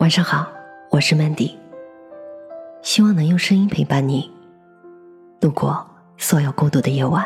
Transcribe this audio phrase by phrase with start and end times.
[0.00, 0.50] 晚上好，
[0.88, 1.54] 我是 Mandy，
[2.80, 4.32] 希望能用声音陪伴你
[5.38, 5.86] 度过
[6.16, 7.22] 所有孤独的夜晚。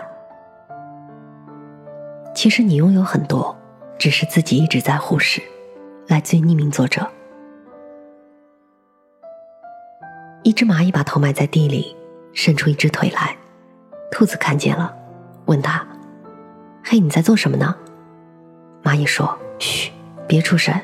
[2.35, 3.57] 其实你拥有很多，
[3.97, 5.41] 只是自己一直在忽视。
[6.09, 7.09] 来自于匿名作者。
[10.43, 11.97] 一只蚂蚁把头埋在地里，
[12.33, 13.37] 伸出一只腿来，
[14.11, 14.93] 兔子看见了，
[15.45, 15.87] 问他
[16.83, 17.77] ：“嘿，你在做什么呢？”
[18.83, 19.93] 蚂蚁说：“嘘，
[20.27, 20.75] 别出声，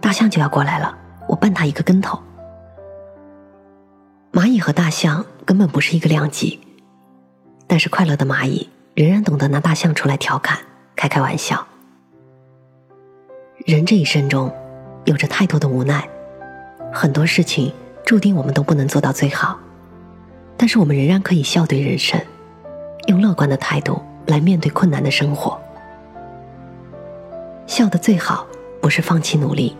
[0.00, 1.00] 大象就要过来了。”
[1.34, 2.16] 我绊他一个跟头。
[4.32, 6.60] 蚂蚁和大象根本不是一个量级，
[7.66, 10.58] 但是快乐的蚂蚁仍然懂得拿大象出来调侃、
[10.94, 11.66] 开开玩笑。
[13.66, 14.52] 人这一生中，
[15.06, 16.08] 有着太多的无奈，
[16.92, 17.72] 很多事情
[18.04, 19.58] 注定我们都不能做到最好，
[20.56, 22.20] 但是我们仍然可以笑对人生，
[23.08, 25.60] 用乐观的态度来面对困难的生活。
[27.66, 28.46] 笑的最好，
[28.80, 29.76] 不是放弃努力。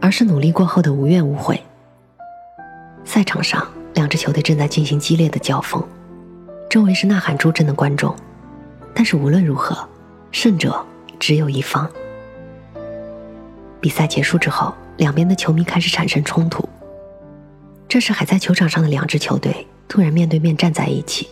[0.00, 1.60] 而是努力过后的无怨无悔。
[3.04, 5.82] 赛场上，两支球队正在进行激烈的交锋，
[6.68, 8.14] 周围是呐喊助阵的观众。
[8.94, 9.76] 但是无论如何，
[10.32, 10.84] 胜者
[11.18, 11.88] 只有一方。
[13.80, 16.66] 比赛结束之后，两边的球迷开始产生冲突。
[17.86, 21.28] 这时，还在球场上的两支球队突然面对面站在一起，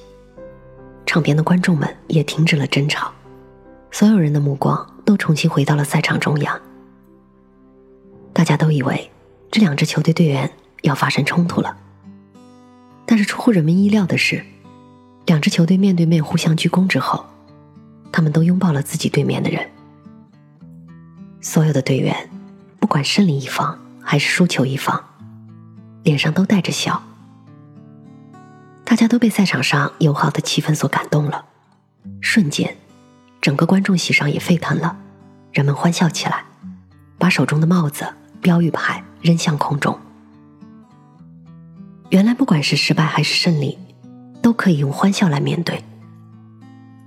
[1.04, 3.10] 场边的观众们也停止了争吵，
[3.90, 6.60] 所有人的目光都重新回到了赛场中央。
[8.44, 9.10] 大家都以为
[9.50, 10.50] 这两支球队队员
[10.82, 11.74] 要发生冲突了，
[13.06, 14.44] 但是出乎人们意料的是，
[15.24, 17.24] 两支球队面对面互相鞠躬之后，
[18.12, 19.66] 他们都拥抱了自己对面的人。
[21.40, 22.28] 所有的队员，
[22.78, 25.02] 不管胜利一方还是输球一方，
[26.02, 27.02] 脸上都带着笑。
[28.84, 31.46] 大家都被赛场上友好的气氛所感动了，
[32.20, 32.76] 瞬间，
[33.40, 34.98] 整个观众席上也沸腾了，
[35.50, 36.44] 人们欢笑起来，
[37.16, 38.06] 把手中的帽子。
[38.44, 39.98] 标语牌扔向空中。
[42.10, 43.78] 原来，不管是失败还是胜利，
[44.42, 45.82] 都可以用欢笑来面对。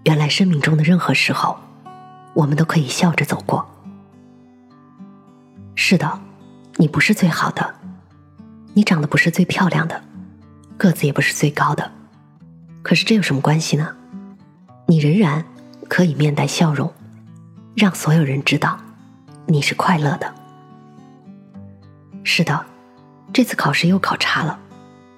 [0.05, 1.55] 原来，生命中的任何时候，
[2.33, 3.63] 我们都可以笑着走过。
[5.75, 6.19] 是的，
[6.77, 7.75] 你不是最好的，
[8.73, 10.01] 你长得不是最漂亮的，
[10.75, 11.91] 个子也不是最高的，
[12.81, 13.95] 可是这有什么关系呢？
[14.87, 15.45] 你仍然
[15.87, 16.91] 可以面带笑容，
[17.75, 18.75] 让所有人知道
[19.45, 20.33] 你是快乐的。
[22.29, 22.65] 是的，
[23.31, 24.59] 这次考试又考差了，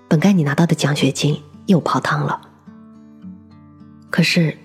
[0.07, 2.39] 本该你拿到的奖学金又泡汤了。
[4.11, 4.55] 可是，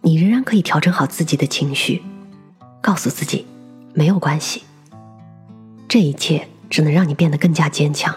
[0.00, 2.00] 你仍然可以调整好自己的情绪，
[2.80, 3.44] 告诉自己
[3.92, 4.62] 没有关系。
[5.88, 8.16] 这一切只能让你变得更加坚强。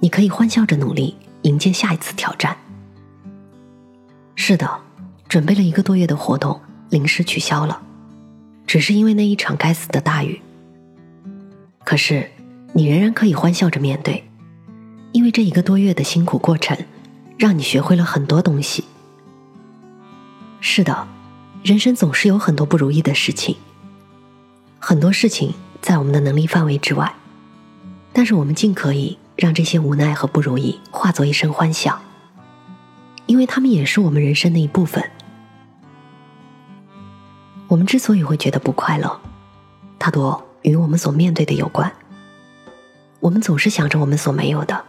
[0.00, 2.56] 你可以欢笑着努力，迎接下一次挑战。
[4.34, 4.68] 是的，
[5.28, 6.60] 准备了一个多月的活动
[6.90, 7.80] 临时取消了，
[8.66, 10.42] 只是因为那一场该死的大雨。
[11.84, 12.28] 可是。
[12.74, 14.24] 你仍然可以欢笑着面对，
[15.12, 16.76] 因为这一个多月的辛苦过程，
[17.36, 18.84] 让你学会了很多东西。
[20.60, 21.06] 是的，
[21.62, 23.56] 人生总是有很多不如意的事情，
[24.78, 27.14] 很多事情在我们的能力范围之外，
[28.10, 32.00] 但是我们尽可以让这些无奈和不如意化作一声欢笑，
[33.26, 35.10] 因为他们也是我们人生的一部分。
[37.68, 39.20] 我们之所以会觉得不快乐，
[39.98, 41.92] 大多与我们所面对的有关。
[43.22, 44.84] 我们总是想着我们所没有的，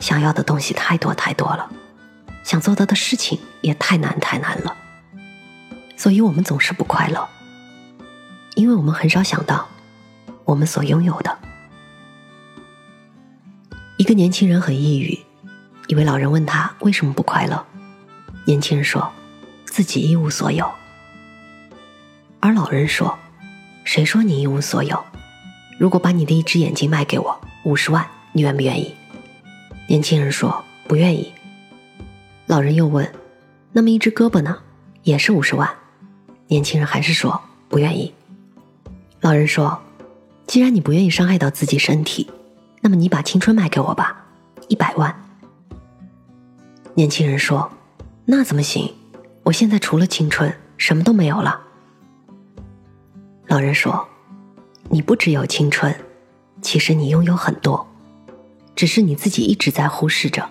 [0.00, 1.70] 想要的东西太多太多了，
[2.42, 4.74] 想做到的事情也太难太难了，
[5.94, 7.28] 所以我们总是不快乐，
[8.54, 9.68] 因为我们很少想到
[10.46, 11.38] 我们所拥有的。
[13.98, 15.18] 一个年轻人很抑郁，
[15.88, 17.62] 一位老人问他为什么不快乐，
[18.46, 19.12] 年轻人说
[19.66, 20.72] 自己一无所有，
[22.40, 23.18] 而老人说，
[23.84, 25.04] 谁说你一无所有？
[25.82, 28.94] 如果把你的一只眼睛卖给我，五十万，你愿不愿意？
[29.88, 31.32] 年轻人说不愿意。
[32.46, 33.12] 老人又问
[33.74, 34.60] ：“那么一只胳膊呢？
[35.02, 35.68] 也是五十万。”
[36.46, 38.14] 年轻人还是说不愿意。
[39.22, 39.82] 老人说
[40.46, 42.30] ：“既然你不愿意伤害到自己身体，
[42.80, 44.24] 那么你把青春卖给我吧，
[44.68, 45.12] 一百万。”
[46.94, 47.68] 年轻人说
[48.26, 48.94] ：“那怎么行？
[49.42, 51.60] 我现在除了青春，什么都没有了。”
[53.50, 54.08] 老人说。
[54.94, 55.94] 你不只有青春，
[56.60, 57.88] 其实你拥有很多，
[58.76, 60.46] 只是你自己一直在忽视着，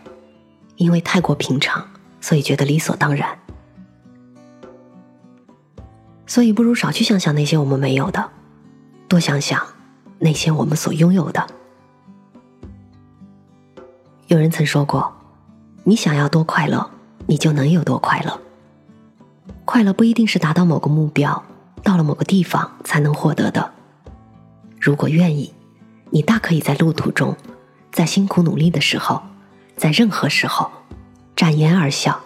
[0.78, 1.88] 因为太过平常，
[2.20, 3.38] 所以觉得理所当然。
[6.26, 8.32] 所以不如少去想想那些我们没有的，
[9.08, 9.64] 多想想
[10.18, 11.46] 那些我们所拥有的。
[14.26, 15.14] 有人曾说过，
[15.84, 16.90] 你想要多快乐，
[17.28, 18.42] 你就能有多快乐。
[19.66, 21.44] 快乐不一定是达到某个目标，
[21.84, 23.72] 到了某个地方才能获得的。
[24.82, 25.54] 如果愿意，
[26.10, 27.38] 你大可以在路途中，
[27.92, 29.22] 在辛苦努力的时候，
[29.78, 30.72] 在任何时候，
[31.36, 32.20] 展颜而笑。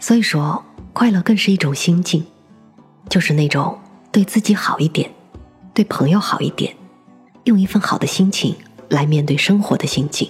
[0.00, 2.26] 所以说，快乐更是一种心境，
[3.08, 3.78] 就是那种
[4.10, 5.14] 对自己好一点，
[5.72, 6.74] 对朋友好一点，
[7.44, 8.56] 用一份好的心情
[8.88, 10.28] 来面对生活的心境。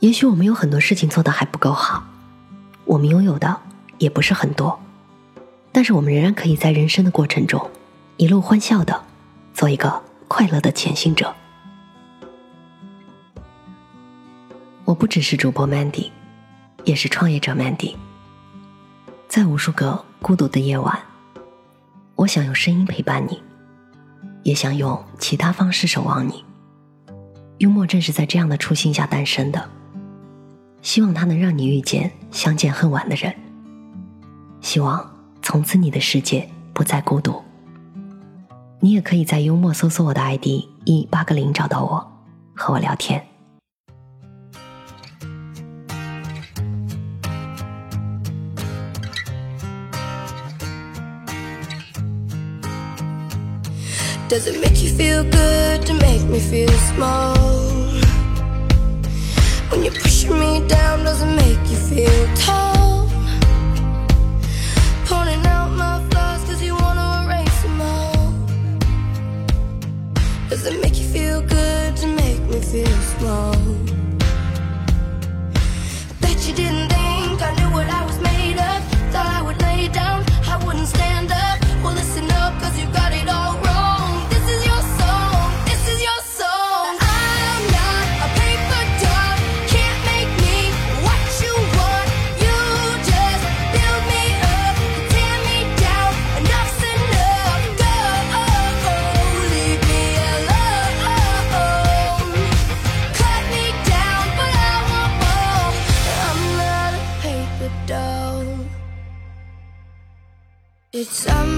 [0.00, 2.02] 也许我们有很多事情做的还不够好，
[2.84, 3.60] 我们拥有的
[3.98, 4.80] 也不是很多，
[5.74, 7.70] 但是我们仍然可以在人生的过程中，
[8.16, 9.04] 一路欢笑的，
[9.52, 11.34] 做一个快乐的前行者。
[14.86, 16.10] 我不只是主播 Mandy。
[16.84, 17.94] 也是创业者 Mandy，
[19.26, 21.00] 在无数个孤独的夜晚，
[22.14, 23.42] 我想用声音陪伴你，
[24.42, 26.44] 也想用其他方式守望你。
[27.56, 29.66] 幽默正是在这样的初心下诞生的，
[30.82, 33.34] 希望它能让你遇见相见恨晚的人，
[34.60, 35.13] 希望
[35.44, 37.40] 从此你的世界不再孤独。
[38.80, 40.46] 你也可以在幽默搜索我的 ID
[40.84, 42.04] 一八个零找到我，
[42.54, 43.22] 和我聊天。
[54.30, 57.36] Does it make you feel good to make me feel small?
[59.70, 62.83] When you're pushing me down, does it make you feel tall?
[72.64, 72.86] feel
[73.20, 73.83] wrong.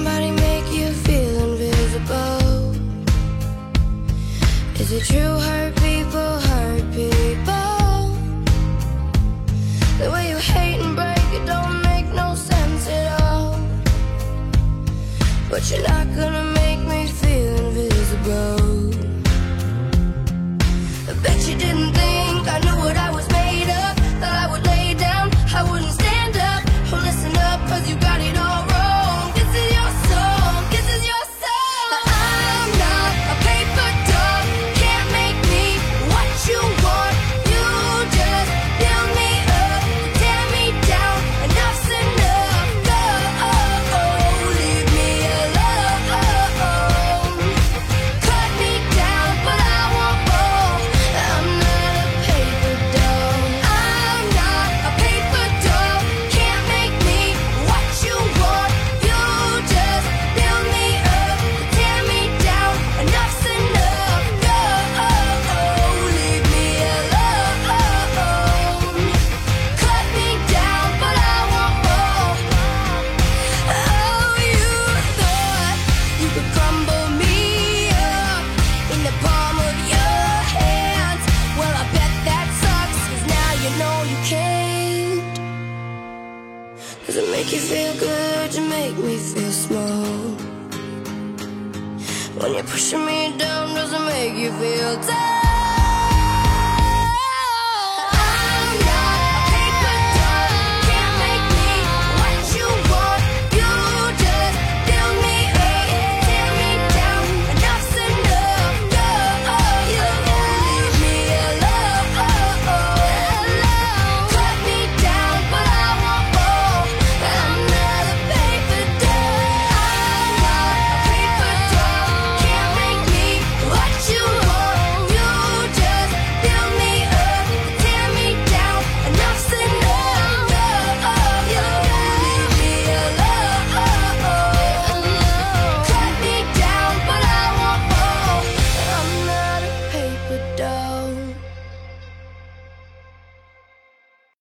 [0.06, 2.74] Somebody make you feel invisible?
[4.80, 7.98] Is it true hurt people hurt people?
[9.98, 13.58] The way you hate and break it don't make no sense at all.
[15.50, 16.55] But you're not gonna
[92.38, 95.45] When you're pushing me down, doesn't make you feel tired?